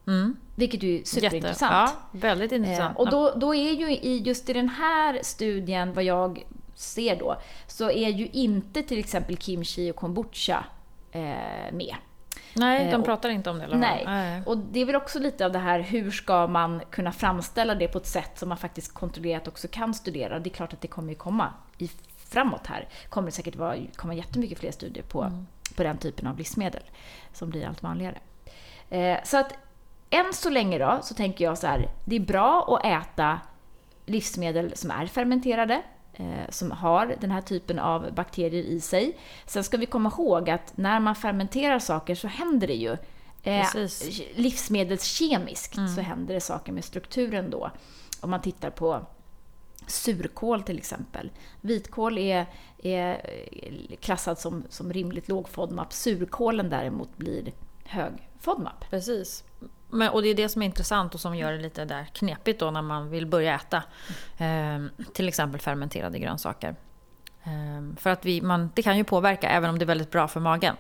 [0.09, 0.37] Mm.
[0.55, 1.73] Vilket ju är superintressant.
[1.73, 2.97] Ja, väldigt intressant.
[2.97, 7.17] Eh, och då, då är ju i, just i den här studien, vad jag ser
[7.17, 10.65] då, så är ju inte till exempel kimchi och kombucha
[11.13, 11.95] eh, med.
[12.55, 13.65] Nej, de eh, pratar inte om det.
[13.65, 14.03] Eller nej.
[14.07, 17.75] nej, och det är väl också lite av det här, hur ska man kunna framställa
[17.75, 20.39] det på ett sätt som man faktiskt kontrollerat också kan studera.
[20.39, 22.89] Det är klart att det kommer ju komma i, framåt här.
[23.09, 25.47] kommer det säkert vara, komma jättemycket fler studier på, mm.
[25.77, 26.83] på den typen av livsmedel
[27.33, 28.19] som blir allt vanligare.
[28.91, 29.55] Eh, så att
[30.11, 33.41] än så länge då, så tänker jag så här, det är bra att äta
[34.07, 39.19] livsmedel som är fermenterade, eh, som har den här typen av bakterier i sig.
[39.47, 42.97] Sen ska vi komma ihåg att när man fermenterar saker så händer det ju
[43.43, 43.67] eh,
[44.35, 45.89] livsmedelskemiskt mm.
[45.89, 47.71] så händer det saker med strukturen då.
[48.21, 49.07] Om man tittar på
[49.87, 51.31] surkål till exempel.
[51.61, 52.47] Vitkål är,
[52.83, 53.21] är
[54.01, 55.93] klassad som, som rimligt låg FODMAP.
[55.93, 57.53] Surkålen däremot blir
[57.85, 58.91] hög FODMAP.
[58.91, 59.45] Precis.
[59.91, 62.61] Men, och det är det som är intressant och som gör det lite där knepigt
[62.61, 63.83] då när man vill börja äta
[64.39, 66.77] eh, till exempel fermenterade grönsaker.
[67.45, 70.29] Eh, för att vi, man, det kan ju påverka även om det är väldigt bra
[70.29, 70.77] för magen.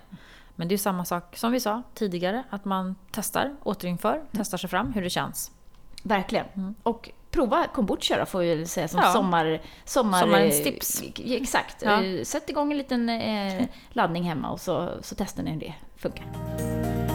[0.57, 4.71] Men det är samma sak som vi sa tidigare, att man testar, återinför, testar sig
[4.71, 5.51] fram hur det känns.
[6.03, 6.47] Verkligen.
[6.55, 6.75] Mm.
[6.83, 9.12] Och prova kombucha då, får vi väl säga som ja.
[9.12, 11.03] sommar, sommar, sommarens tips.
[11.25, 11.83] Exakt.
[11.83, 12.03] Ja.
[12.25, 17.08] Sätt igång en liten eh, laddning hemma och så, så testar ni hur det funkar.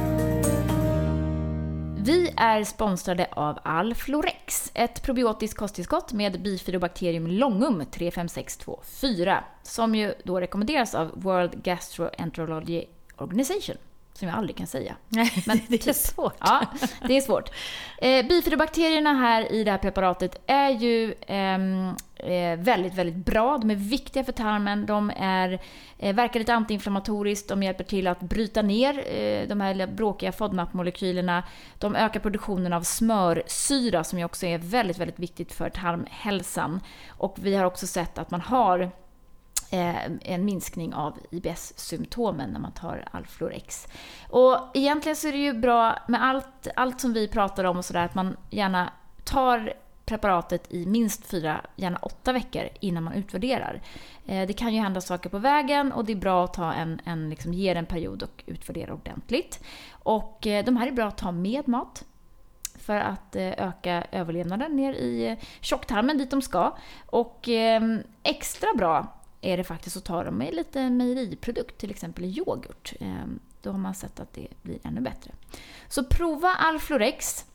[2.06, 10.40] Vi är sponsrade av Alflorex, ett probiotiskt kosttillskott med bifidobakterium longum 35624, som ju då
[10.40, 12.86] rekommenderas av World Gastroenterology
[13.18, 13.76] Organization
[14.14, 14.96] som jag aldrig kan säga.
[15.46, 16.36] Men det är svårt.
[16.40, 16.66] Ja,
[17.08, 17.50] det är svårt.
[17.98, 23.58] Eh, bifidobakterierna här i det här preparatet är ju ehm, eh, väldigt, väldigt bra.
[23.58, 24.86] De är viktiga för tarmen.
[24.86, 25.60] De är,
[25.98, 27.50] eh, verkar lite antiinflammatoriskt.
[27.50, 31.44] De hjälper till att bryta ner eh, de här bråkiga FODMAP-molekylerna.
[31.80, 36.80] De ökar produktionen av smörsyra som ju också är väldigt, väldigt viktigt för tarmhälsan.
[37.10, 38.92] Och vi har också sett att man har
[39.74, 43.88] Eh, en minskning av IBS-symptomen när man tar Alflorex.
[44.30, 47.86] Och egentligen så är det ju bra med allt, allt som vi pratar om och
[47.86, 49.74] sådär, att man gärna tar
[50.06, 53.82] preparatet i minst fyra, gärna åtta veckor innan man utvärderar.
[54.26, 57.02] Eh, det kan ju hända saker på vägen och det är bra att ta en,
[57.04, 59.64] en liksom, ge en period och utvärdera ordentligt.
[59.92, 62.06] Och eh, de här är bra att ta med mat
[62.80, 66.78] för att öka överlevnaden ner i tjocktarmen dit de ska.
[67.06, 72.26] Och ehm, extra bra är det faktiskt att ta dem med lite mejeriprodukt, till exempel
[72.26, 72.94] yoghurt.
[73.00, 75.32] Ehm, då har man sett att det blir ännu bättre.
[75.88, 77.46] Så prova Alflorex.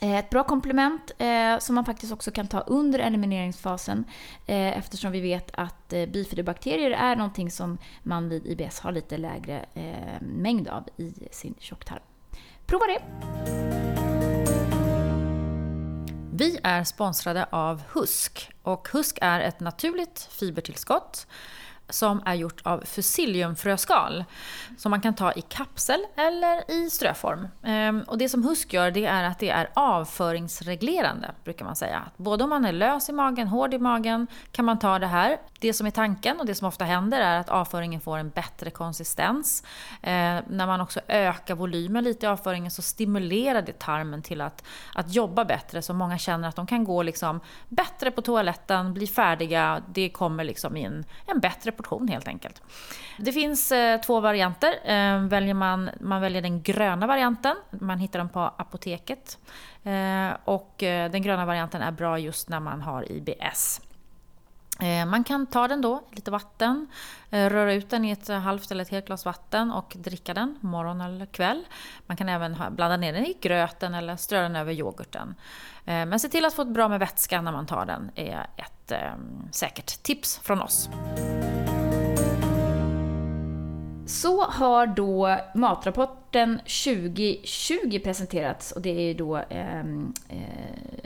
[0.00, 4.04] Eh, ett bra komplement eh, som man faktiskt också kan ta under elimineringsfasen
[4.46, 9.16] eh, eftersom vi vet att eh, bifidobakterier är någonting som man vid IBS har lite
[9.16, 12.02] lägre eh, mängd av i sin tjocktarm.
[12.66, 14.13] Prova det!
[16.36, 18.50] Vi är sponsrade av Husk.
[18.62, 21.26] Och Husk är ett naturligt fibertillskott
[21.88, 24.24] som är gjort av fusilliumfröskal
[24.78, 27.48] som man kan ta i kapsel eller i ströform.
[27.62, 32.02] Ehm, och det som Husk gör det är att det är avföringsreglerande, brukar man säga.
[32.16, 35.38] Både om man är lös i magen, hård i magen, kan man ta det här.
[35.60, 38.70] Det som är tanken och det som ofta händer är att avföringen får en bättre
[38.70, 39.64] konsistens.
[40.02, 44.64] Ehm, när man också ökar volymen lite i avföringen så stimulerar det tarmen till att,
[44.94, 49.06] att jobba bättre så många känner att de kan gå liksom bättre på toaletten, bli
[49.06, 52.62] färdiga, det kommer liksom in en, en bättre portion helt enkelt.
[53.18, 54.74] Det finns eh, två varianter.
[54.84, 59.38] Eh, väljer man, man väljer den gröna varianten, man hittar den på apoteket.
[59.82, 63.80] Eh, och eh, den gröna varianten är bra just när man har IBS.
[64.80, 66.86] Eh, man kan ta den då lite vatten,
[67.30, 70.34] eh, röra ut den i ett eh, halvt eller ett helt glas vatten och dricka
[70.34, 71.64] den morgon eller kväll.
[72.06, 75.34] Man kan även blanda ner den i gröten eller strö den över yoghurten.
[75.86, 78.92] Men se till att få ett bra med vätska när man tar den är ett
[79.50, 80.88] säkert tips från oss.
[84.06, 91.03] Så har då matrapporten 2020 presenterats och det är då ehm, eh,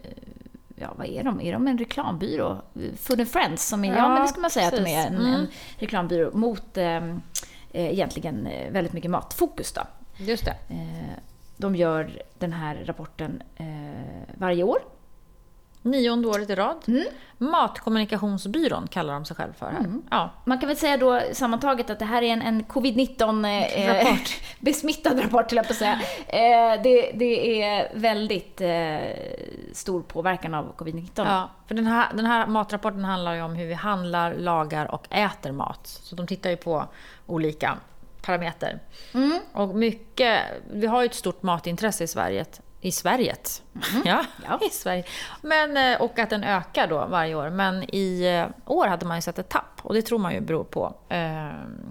[0.81, 1.41] ja, vad är de?
[1.41, 2.63] Är de en reklambyrå?
[2.97, 4.87] Food and Friends, som är, ja, ja men det ska man säga precis.
[4.87, 5.35] att de är, en, mm.
[5.35, 7.23] en reklambyrå mot ehm,
[7.71, 9.73] eh, egentligen eh, väldigt mycket matfokus.
[9.73, 9.83] Då.
[10.17, 10.57] Just det.
[10.69, 11.19] Eh,
[11.57, 13.67] de gör den här rapporten eh,
[14.39, 14.79] varje år
[15.91, 16.77] Nionde året i rad.
[16.87, 17.05] Mm.
[17.39, 19.79] Matkommunikationsbyrån kallar de sig själva för här.
[19.79, 20.03] Mm.
[20.11, 20.31] Ja.
[20.45, 24.41] Man kan väl säga då sammantaget att det här är en, en covid-19 eh, rapport.
[24.61, 26.01] besmittad rapport, till jag på säga.
[26.27, 28.99] Eh, det, det är väldigt eh,
[29.73, 31.09] stor påverkan av covid-19.
[31.15, 35.07] Ja, för den här, den här matrapporten handlar ju om hur vi handlar, lagar och
[35.11, 35.87] äter mat.
[35.87, 36.85] Så de tittar ju på
[37.27, 37.79] olika
[38.23, 38.79] parametrar.
[39.15, 39.39] Mm.
[39.53, 42.45] Och mycket, vi har ju ett stort matintresse i Sverige.
[42.81, 43.37] I Sverige.
[43.95, 44.03] Mm.
[44.07, 45.05] Ja, ja, i Sverige.
[45.43, 47.51] Men, eh, och att den ökar då varje år.
[47.51, 49.81] Men i eh, år hade man ju sett ett tapp.
[49.83, 51.19] Och det tror man ju beror på eh,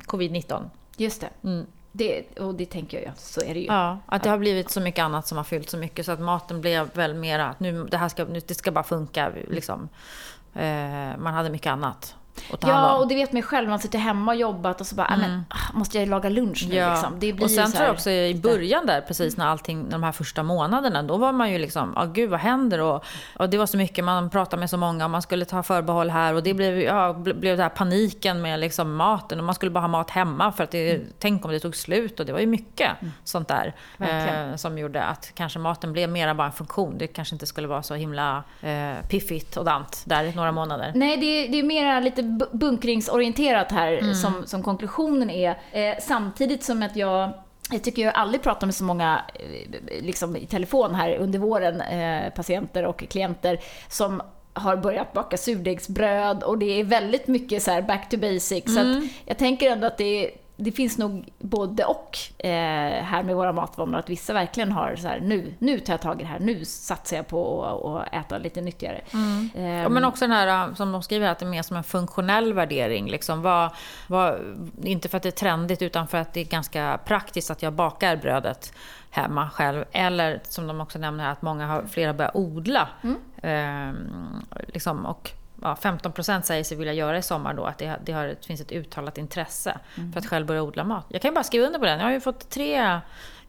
[0.05, 0.69] covid-19.
[0.97, 1.29] Just det.
[1.43, 1.65] Mm.
[1.91, 2.37] det.
[2.39, 3.65] Och det tänker jag så är det ju.
[3.65, 6.05] Ja, att det har blivit så mycket annat som har fyllt så mycket.
[6.05, 9.31] Så att maten blev väl mera, nu, det här ska, nu, det ska bara funka
[9.47, 9.89] liksom.
[10.53, 12.15] Eh, man hade mycket annat
[12.59, 13.69] Ja, och det vet man ju själv.
[13.69, 15.19] Man sitter hemma och jobbat och så bara, mm.
[15.19, 16.91] men, ah, måste jag laga lunch nu ja.
[16.91, 17.13] liksom?
[17.19, 20.11] Det blir och sen tror jag också i början där, precis när allting, de här
[20.11, 22.81] första månaderna, då var man ju liksom, ja ah, gud vad händer?
[22.81, 25.63] Och, och det var så mycket, man pratade med så många och man skulle ta
[25.63, 29.55] förbehåll här och det blev, ja, blev det här paniken med liksom maten och man
[29.55, 31.07] skulle bara ha mat hemma för att det, mm.
[31.19, 33.13] tänk om det tog slut och det var ju mycket mm.
[33.23, 36.97] sånt där eh, som gjorde att kanske maten blev mera bara en funktion.
[36.97, 40.91] Det kanske inte skulle vara så himla eh, piffigt och dant där några månader.
[40.95, 42.21] Nej, det, det är mera lite
[42.51, 44.15] bunkringsorienterat här mm.
[44.15, 45.49] som, som konklusionen är.
[45.71, 47.33] Eh, samtidigt som att jag
[47.71, 51.81] jag tycker jag aldrig pratat med så många eh, liksom, i telefon här under våren,
[51.81, 53.59] eh, patienter och klienter,
[53.89, 54.21] som
[54.53, 58.77] har börjat baka surdegsbröd och det är väldigt mycket så back to basics.
[58.77, 59.01] Mm.
[59.01, 63.35] Så jag tänker ändå att det är det finns nog både och eh, här med
[63.35, 63.97] våra matvanor.
[63.97, 66.65] Att vissa verkligen har så här, nu, nu tar jag tag i det här, nu
[66.65, 69.01] satsar jag på att äta lite nyttigare.
[69.13, 69.49] Mm.
[69.55, 71.83] Eh, ja, men också den här, som de skriver, att det är mer som en
[71.83, 73.09] funktionell värdering.
[73.09, 73.41] Liksom.
[73.41, 73.71] Vad,
[74.07, 74.39] vad,
[74.83, 77.73] inte för att det är trendigt, utan för att det är ganska praktiskt att jag
[77.73, 78.73] bakar brödet
[79.09, 79.85] hemma själv.
[79.91, 82.87] Eller som de också nämner här, att många har, flera börjat odla.
[83.03, 83.17] Mm.
[83.41, 83.95] Eh,
[84.67, 88.11] liksom, och ja, 15 procent säger sig vilja göra i sommar då, att det, det,
[88.11, 90.13] har, det finns ett uttalat intresse mm.
[90.13, 91.05] för att själv börja odla mat.
[91.09, 91.99] Jag kan ju bara skriva under på den.
[91.99, 92.99] Jag har ju fått tre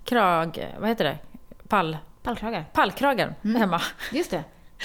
[0.05, 0.75] krag...
[0.79, 1.19] Vad heter det?
[1.69, 1.97] Pall...
[2.23, 2.65] Pallkragar.
[2.73, 3.61] Pallkragar mm.
[3.61, 3.83] hemma.
[4.13, 4.45] Just det.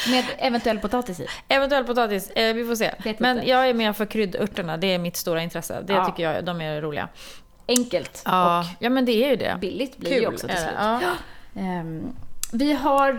[0.09, 1.27] Med eventuell potatis i?
[1.47, 2.91] Eventuell potatis, eh, vi får se.
[3.17, 5.81] Men jag är med för kryddörterna, det är mitt stora intresse.
[5.81, 6.05] Det ja.
[6.05, 7.07] tycker jag, de är roliga.
[7.67, 8.59] Enkelt ja.
[8.59, 9.57] och ja, men det är ju det.
[9.61, 10.75] billigt blir Kul, det också till slut.
[10.77, 11.01] Ja.
[11.53, 12.15] Um,
[12.51, 13.13] vi har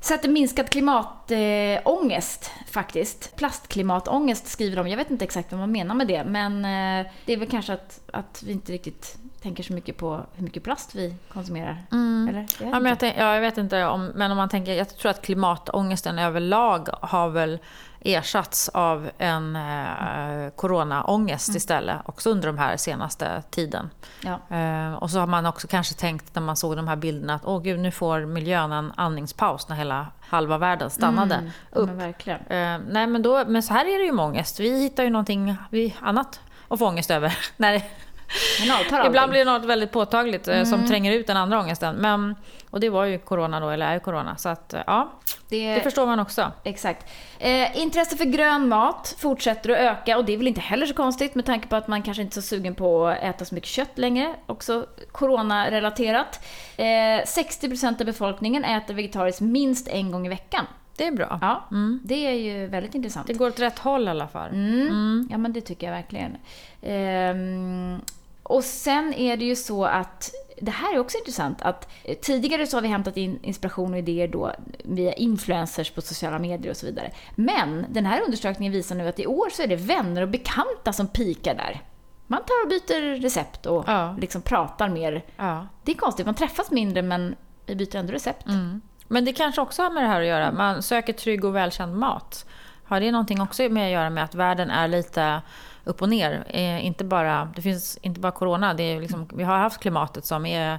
[0.00, 3.36] sett en minskad klimatångest eh, faktiskt.
[3.36, 4.88] Plastklimatångest skriver de.
[4.88, 7.72] Jag vet inte exakt vad man menar med det, men eh, det är väl kanske
[7.72, 11.82] att, att vi inte riktigt tänker så mycket på hur mycket plast vi konsumerar.
[11.92, 12.28] Mm.
[12.28, 12.46] Eller?
[12.60, 14.96] Jag ja, men jag, tänk, ja, jag vet inte om, men om man tänker, jag
[14.96, 17.58] tror att klimatångesten överlag har väl
[18.00, 21.56] ersatts av en eh, coronaångest mm.
[21.56, 23.90] istället, också under de här senaste tiden.
[24.20, 24.56] Ja.
[24.56, 27.44] Eh, och så har man också kanske tänkt när man såg de här bilderna att
[27.44, 31.50] åh gud, nu får miljön en andningspaus när hela halva världen stannade mm.
[31.70, 31.88] upp.
[31.88, 32.40] Men verkligen.
[32.40, 34.60] Eh, nej, men, då, men så här är det ju med ångest.
[34.60, 37.38] Vi hittar ju någonting vi, annat att få ångest över.
[37.56, 37.82] när
[39.06, 40.66] Ibland blir det något väldigt påtagligt mm.
[40.66, 41.96] som tränger ut den andra ångesten.
[41.96, 42.36] Men,
[42.70, 44.36] och det var ju corona då, eller är corona.
[44.36, 45.12] Så att, ja,
[45.48, 46.52] det, det förstår man också.
[46.64, 47.06] Exakt.
[47.38, 50.94] Eh, intresse för grön mat fortsätter att öka och det är väl inte heller så
[50.94, 53.54] konstigt med tanke på att man kanske inte är så sugen på att äta så
[53.54, 54.34] mycket kött längre.
[54.46, 56.46] Också coronarelaterat.
[56.76, 60.66] Eh, 60% av befolkningen äter vegetariskt minst en gång i veckan.
[60.96, 61.38] Det är bra.
[61.40, 62.00] Ja, mm.
[62.04, 63.26] det är ju väldigt intressant.
[63.26, 64.50] Det går åt rätt håll i alla fall.
[64.50, 64.80] Mm.
[64.80, 65.28] Mm.
[65.30, 66.36] Ja, men det tycker jag verkligen.
[66.82, 68.00] Ehm,
[68.42, 72.66] och sen är det ju så att det här är också intressant att eh, tidigare
[72.66, 74.52] så har vi hämtat in inspiration och idéer då
[74.84, 77.12] via influencers på sociala medier och så vidare.
[77.34, 80.92] Men den här undersökningen visar nu att i år så är det vänner och bekanta
[80.92, 81.82] som pikar där.
[82.26, 84.16] Man tar och byter recept och ja.
[84.20, 85.24] liksom pratar mer.
[85.36, 85.66] Ja.
[85.84, 87.34] Det är konstigt, man träffas mindre men
[87.66, 88.46] vi byter ändå recept.
[88.46, 88.80] Mm.
[89.08, 90.52] Men det kanske också har med det här att göra.
[90.52, 92.46] Man söker trygg och välkänd mat.
[92.84, 95.42] Har det någonting också med att göra med att världen är lite
[95.84, 96.44] upp och ner.
[96.48, 100.24] Eh, inte bara, det finns inte bara corona, det är liksom, vi har haft klimatet
[100.24, 100.78] som är,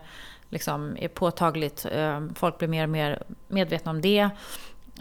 [0.50, 1.86] liksom, är påtagligt.
[1.92, 4.30] Eh, folk blir mer och mer medvetna om det.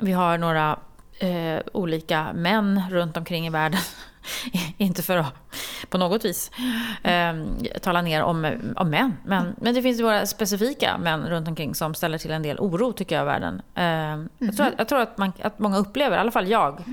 [0.00, 0.78] Vi har några
[1.18, 3.80] eh, olika män runt omkring i världen.
[4.76, 5.34] inte för att
[5.88, 6.50] på något vis
[7.02, 7.34] eh,
[7.82, 9.16] tala ner om, om män.
[9.24, 12.92] Men, men det finns våra specifika män runt omkring som ställer till en del oro
[12.92, 13.62] tycker jag i världen.
[13.74, 16.84] Eh, jag tror, att, jag tror att, man, att många upplever, i alla fall jag,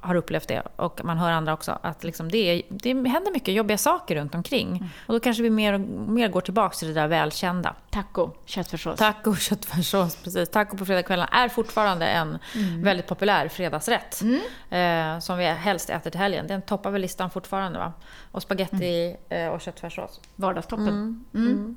[0.00, 3.78] har upplevt det och man hör andra också, att liksom det, det händer mycket jobbiga
[3.78, 4.68] saker runt omkring.
[4.68, 4.88] Mm.
[5.06, 7.74] Och då kanske vi mer, mer går tillbaka till det där välkända.
[7.90, 8.98] Taco, köttfärssås.
[8.98, 10.48] Taco, köttfärssås, precis.
[10.48, 12.82] Taco på fredagskvällen är fortfarande en mm.
[12.82, 14.20] väldigt populär fredagsrätt.
[14.22, 14.40] Mm.
[14.70, 16.46] Eh, som vi helst äter till helgen.
[16.46, 17.92] Den toppar väl listan fortfarande va?
[18.32, 19.46] Och spaghetti mm.
[19.46, 20.20] eh, och köttfärssås.
[20.36, 21.24] Vardagstoppen.
[21.34, 21.76] Mm.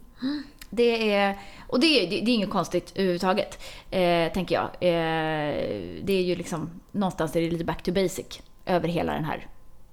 [0.76, 4.66] Det är, och det är, det är inget konstigt överhuvudtaget, eh, tänker jag.
[4.66, 5.56] Eh,
[6.04, 9.48] det är ju liksom, någonstans är det lite back to basic över hela den här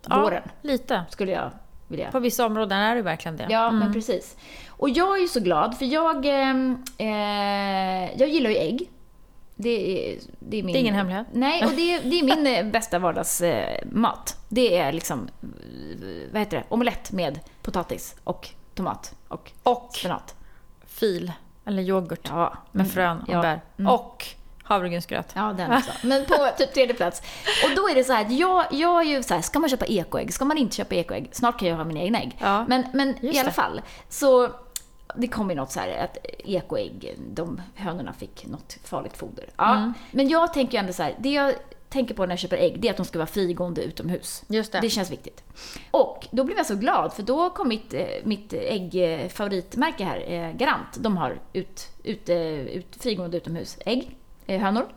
[0.08, 0.42] ja, våren.
[0.62, 1.04] lite.
[1.10, 1.50] Skulle jag
[1.88, 2.10] vilja.
[2.10, 3.46] På vissa områden är det verkligen det.
[3.50, 3.78] Ja, mm.
[3.78, 4.36] men precis.
[4.68, 8.90] Och jag är ju så glad, för jag, ehm, eh, jag gillar ju ägg.
[9.56, 11.26] Det är, det är, min, det är ingen hemlighet.
[11.32, 14.36] Nej, och det är, det är min eh, bästa vardagsmat.
[14.48, 15.28] Det är liksom,
[16.32, 20.34] vad heter det, omelett med potatis och tomat och, och spenat
[21.00, 21.32] fil
[21.64, 22.52] eller yoghurt ja.
[22.72, 23.42] med frön och ja.
[23.42, 23.60] bär.
[23.78, 23.92] Mm.
[23.92, 24.26] Och
[24.62, 25.32] havregrynsgröt.
[25.34, 25.90] Ja, den också.
[26.02, 27.22] Men på typ tredje plats.
[27.64, 29.70] Och då är det så här att jag, jag är ju så här, ska man
[29.70, 30.34] köpa ekoägg?
[30.34, 31.28] Ska man inte köpa ekoägg?
[31.32, 32.36] Snart kan jag ha mina egna ägg.
[32.38, 32.64] Ja.
[32.68, 34.48] Men, men i alla fall, så
[35.16, 39.44] det kom ju något så här att ekoägg, de hönorna fick något farligt foder.
[39.56, 39.76] Ja.
[39.76, 39.94] Mm.
[40.10, 41.54] Men jag tänker ju ändå så här, det jag
[41.90, 44.44] tänker på när jag köper ägg, det är att de ska vara frigående utomhus.
[44.48, 44.80] Just det.
[44.80, 45.44] det känns viktigt.
[45.90, 50.52] Och då blev jag så glad, för då kom mitt, eh, mitt äggfavoritmärke här, eh,
[50.52, 50.96] Garant.
[50.98, 54.88] De har ut, ut, ut, frigående utomhus ägg, eh, hönor.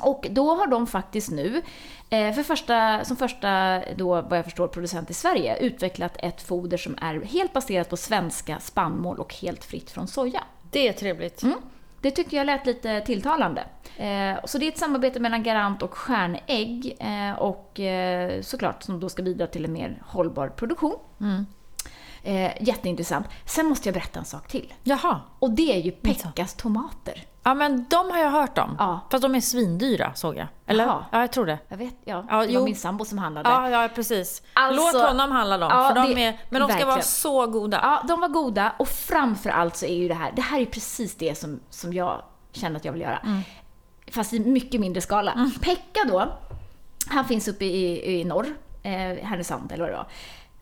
[0.00, 1.62] Och då har de faktiskt nu,
[2.10, 6.98] för första, som första, då, vad jag förstår, producent i Sverige, utvecklat ett foder som
[7.00, 10.44] är helt baserat på svenska spannmål och helt fritt från soja.
[10.70, 11.42] Det är trevligt.
[11.42, 11.58] Mm.
[12.00, 13.64] Det tyckte jag lät lite tilltalande.
[13.96, 19.00] Eh, så det är ett samarbete mellan Garant och Stjärnägg eh, och eh, såklart som
[19.00, 20.96] då ska bidra till en mer hållbar produktion.
[21.20, 21.46] Mm.
[22.28, 23.26] Eh, jätteintressant.
[23.44, 24.74] Sen måste jag berätta en sak till.
[24.82, 25.20] Jaha.
[25.38, 27.24] Och det är ju Pekkas tomater.
[27.42, 28.76] Ja, men de har jag hört om.
[28.78, 29.00] Ja.
[29.10, 30.46] Fast de är svindyra, såg jag.
[30.66, 30.84] Eller?
[30.86, 31.04] Jaha.
[31.12, 31.58] Ja, jag tror det.
[31.68, 32.24] Jag vet, ja.
[32.30, 33.50] Ja, det var min sambo som handlade.
[33.50, 34.42] Ja, ja precis.
[34.52, 37.02] Alltså- Låt honom handla dem, Ja, för de det- är, men de ska vara verkligen.
[37.08, 37.80] så goda.
[37.82, 40.66] Ja, de var goda och framför allt så är ju det här, det här är
[40.66, 43.18] precis det som, som jag känner att jag vill göra.
[43.18, 43.40] Mm.
[44.12, 45.50] Fast i mycket mindre skala.
[45.62, 46.32] Pekka då,
[47.10, 48.46] han finns uppe i, i norr,
[48.82, 48.90] eh,
[49.26, 50.06] Härnösand eller vad det var.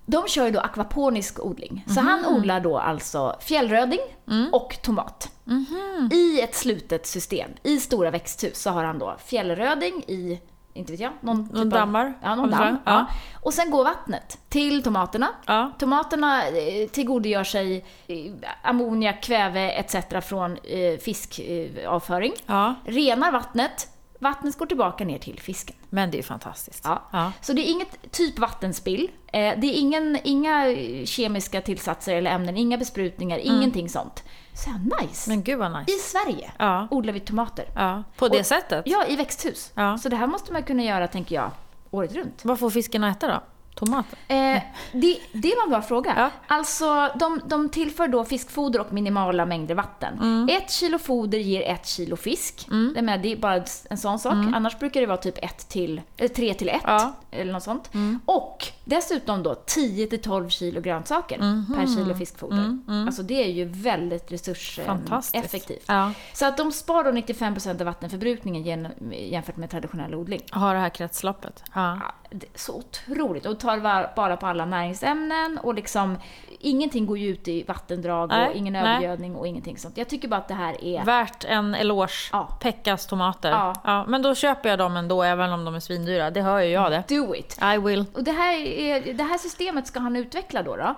[0.06, 1.84] De kör ju då akvaponisk odling.
[1.88, 2.34] Så han Mhm.
[2.36, 4.54] odlar då alltså fjällröding Mm.
[4.54, 5.30] och tomat.
[5.44, 6.10] Mhm.
[6.12, 7.50] I ett slutet system.
[7.62, 10.40] I stora växthus så har han då fjällröding i,
[10.74, 12.76] inte vet jag, någon, typ av- dammar Ja, av någon ett damm.
[12.84, 12.92] Ja.
[12.92, 13.06] Ja.
[13.42, 15.28] Och sen går vattnet till tomaterna.
[15.46, 15.72] Ja.
[15.78, 18.16] Tomaterna eh, tillgodogör sig eh,
[18.62, 19.96] ammoniak, kväve etc.
[20.28, 22.32] från eh, fiskavföring.
[22.46, 22.74] ja.
[22.84, 23.88] Renar vattnet.
[24.20, 25.76] Vattnet går tillbaka ner till fisken.
[25.90, 26.80] Men det är fantastiskt.
[26.84, 27.02] Ja.
[27.12, 27.32] Ja.
[27.40, 29.10] Så det är inget typ vattenspill.
[29.26, 34.24] Eh, Det är ingen, inga kemiska tillsatser eller ämnen, inga besprutningar, ingenting sånt.
[34.54, 34.70] Så
[35.02, 35.30] nice!
[35.30, 35.92] Men gud vad I nice.
[35.98, 36.88] Sverige Ja.
[36.90, 37.64] odlar vi tomater.
[37.74, 38.02] Ja.
[38.16, 38.82] På det Och- sättet?
[38.86, 39.72] Ja, i växthus.
[40.02, 41.50] Så det här måste man kunna göra, tänker jag,
[41.90, 42.44] året runt.
[42.44, 43.42] Vad får fisken att äta då?
[43.78, 44.18] Tomater?
[44.28, 44.62] Eh,
[44.92, 46.14] det, det var en bra fråga.
[46.16, 46.30] Ja.
[46.46, 50.14] Alltså, de, de tillför då fiskfoder och minimala mängder vatten.
[50.18, 50.48] Mm.
[50.50, 52.66] Ett kilo foder ger ett kilo fisk.
[52.94, 54.32] Det, är med, det är bara en sån sak.
[54.32, 56.96] Annars brukar det vara typ ett till, eller tre till ett, Mm.
[56.96, 57.12] Ja.
[57.30, 57.90] eller något sånt.
[58.24, 61.38] Och dessutom då 10 till 12 kilo grönsaker
[61.76, 62.78] per kilo fiskfoder.
[63.06, 65.84] Alltså det är ju väldigt resurseffektivt.
[65.86, 66.12] Ja.
[66.32, 70.40] Så att de sparar 95% av vattenförbrukningen gen- jämfört med traditionell odling.
[70.50, 71.62] Har det här kretsloppet?
[71.74, 71.98] Ja,
[72.30, 73.46] det är så otroligt.
[73.46, 76.18] Och tar bara på alla näringsämnen och liksom
[76.60, 78.82] ingenting går ju ut i vattendrag Nej, och ingen nej.
[78.82, 79.96] övergödning och ingenting sånt.
[79.96, 81.04] Jag tycker bara att det här är...
[81.04, 82.30] Värt en eloge.
[82.32, 82.58] Ja.
[82.60, 83.50] Pekkas tomater.
[83.50, 84.04] Ja.
[84.08, 86.30] men då köper jag dem ändå, även om de är svindyra.
[86.30, 87.04] Det hör ju jag det.
[87.08, 87.58] Do it!
[87.74, 88.04] I will.
[88.14, 90.76] Och det här, är, det här systemet ska han utveckla då.
[90.76, 90.94] då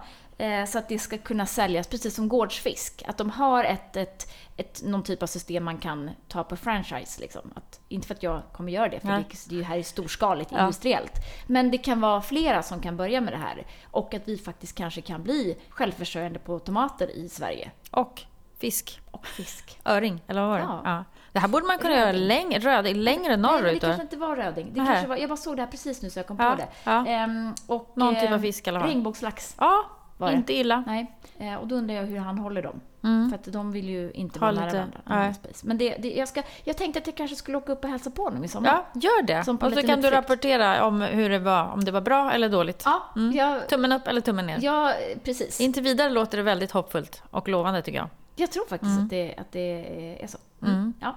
[0.66, 3.03] så att det ska kunna säljas precis som gårdsfisk.
[3.07, 7.20] Att de har ett, ett, ett, någon typ av system man kan ta på franchise.
[7.20, 7.53] Liksom.
[7.55, 9.24] Att, inte för att jag kommer göra det, för Nej.
[9.48, 10.61] det, det här är storskaligt Ja.
[10.61, 11.12] industriellt.
[11.46, 13.66] Men det kan vara flera som kan börja med det här.
[13.90, 17.70] Och att vi faktiskt kanske kan bli självförsörjande på tomater i Sverige.
[17.90, 18.22] Och
[18.59, 19.01] fisk.
[19.11, 19.81] Och fisk.
[19.85, 20.64] Öring, eller vad var det?
[20.64, 20.81] Ja.
[20.85, 21.05] Ja.
[21.33, 22.96] Det här borde man kunna göra längre, röd, längre
[23.37, 23.81] Nej, men det norrut.
[23.81, 24.70] kanske inte var röding.
[24.74, 26.57] Det kanske var, jag bara såg det här precis nu så jag kom Ja, på
[26.57, 26.68] det.
[26.85, 27.07] ja.
[27.07, 28.88] Ehm, och, Någon typ av ehm, fisk alla fall.
[28.88, 29.55] Regnbågslax.
[29.59, 29.85] Ja,
[30.18, 30.37] Var det?
[30.37, 30.85] inte illa.
[30.87, 32.81] Nej, eh, och då undrar jag hur han håller dem.
[33.04, 33.28] Mm.
[33.31, 35.35] För att de vill ju inte Ha vara nära varandra.
[35.62, 38.11] Men det, det, jag, ska, jag tänkte att jag kanske skulle åka upp och hälsa
[38.11, 38.68] på honom i sommar.
[38.68, 39.44] Ja, gör det.
[39.44, 42.48] Som Och så kan du rapportera om hur det var, om det var bra eller
[42.48, 42.83] dåligt.
[42.85, 43.02] Ja,
[43.35, 44.59] jag, Tummen upp eller tummen ner.
[44.62, 44.92] ja,
[45.24, 45.61] precis.
[45.61, 48.09] Inte vidare låter det väldigt hoppfullt och lovande tycker jag.
[48.37, 50.38] Jag tror faktiskt att, det, att det är så.
[50.62, 50.94] Mm.
[51.00, 51.14] Ja.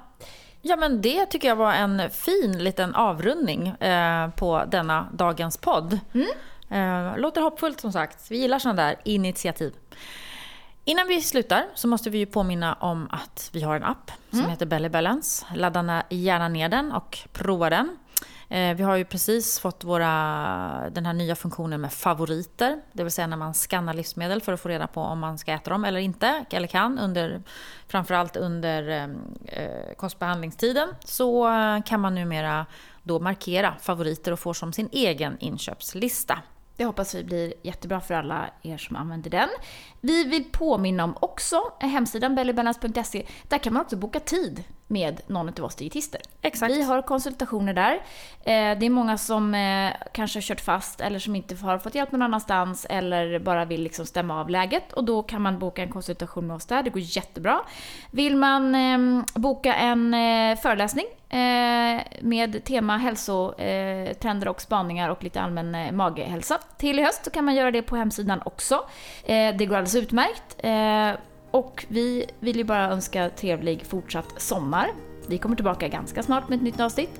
[0.61, 5.93] Ja, men det tycker jag var en fin liten avrundning eh, på denna dagens podd.
[5.93, 6.21] Eh,
[7.17, 8.31] låter hoppfullt som sagt.
[8.31, 9.73] Vi gillar sådana där initiativ.
[10.85, 14.49] Innan vi slutar så måste vi ju påminna om att vi har en app som
[14.49, 15.45] heter Belly Balance.
[15.55, 17.97] Ladda na- gärna ner den och prova den.
[18.49, 20.09] Eh, Vi har ju precis fått våra,
[20.91, 22.81] den här nya funktionen med favoriter.
[22.93, 25.51] Det vill säga när man skannar livsmedel för att få reda på om man ska
[25.53, 26.45] äta dem eller inte.
[26.51, 27.41] Eller kan, under,
[27.87, 28.89] framförallt under
[29.45, 30.89] eh, kostbehandlingstiden.
[31.05, 32.65] Så eh, kan man numera
[33.03, 36.39] då markera favoriter och få som sin egen inköpslista.
[36.81, 39.49] Det hoppas vi blir jättebra för alla er som använder den.
[39.99, 43.25] Vi vill påminna om också hemsidan bellybalance.se.
[43.47, 46.21] Där kan man också boka tid med någon av oss dietister.
[46.41, 46.71] Exakt.
[46.73, 47.93] Vi har konsultationer där.
[48.43, 51.95] Eh, Det är många som eh, kanske har kört fast eller som inte har fått
[51.95, 55.83] hjälp någon annanstans eller bara vill liksom stämma av läget och då kan man boka
[55.83, 56.83] en konsultation med oss där.
[56.83, 57.59] Det går jättebra.
[58.11, 61.05] Vill man eh, boka en eh, föreläsning
[62.21, 67.55] med tema hälsotrender och spaningar och lite allmän maghälsa till i höst så kan man
[67.55, 68.83] göra det på hemsidan också.
[69.25, 70.55] Det går alldeles utmärkt.
[71.51, 74.87] Och vi vill ju bara önska trevlig fortsatt sommar.
[75.27, 77.19] Vi kommer tillbaka ganska snart med ett nytt avsnitt.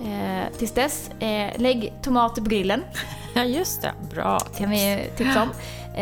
[0.00, 2.84] Eh, tills dess, eh, lägg tomater på grillen,
[3.34, 3.92] Ja, just det.
[4.14, 4.70] Bra kan tips.
[4.70, 5.50] vi tipsa om.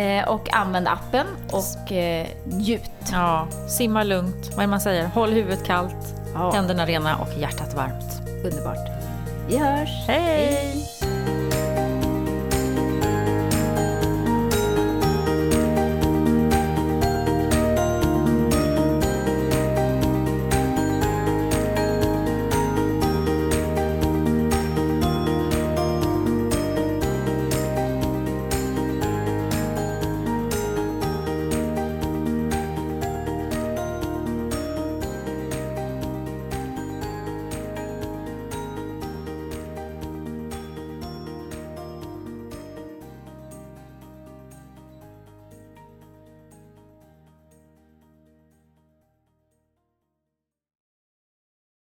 [0.01, 2.91] Eh, och använd appen och eh, njut.
[3.13, 4.51] Ja, simma lugnt.
[4.55, 5.07] Vad är man säger?
[5.07, 8.21] Håll huvudet kallt, Ja, händerna rena och hjärtat varmt.
[8.45, 8.89] underbart.
[9.49, 9.89] Vi hörs!
[10.07, 10.80] Hej!